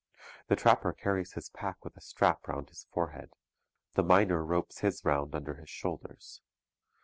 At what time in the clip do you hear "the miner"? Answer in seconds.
3.93-4.43